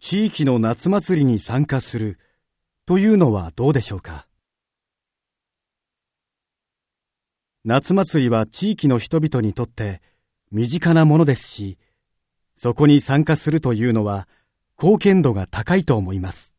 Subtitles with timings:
[0.00, 2.18] 地域の夏祭りに参加する
[2.86, 4.26] というのはどうでしょうか？
[7.64, 10.02] 夏祭りは地域の人々にとって
[10.50, 11.78] 身近なものですし、
[12.54, 14.28] そこに参加するというのは
[14.80, 16.55] 貢献度が高いと思います。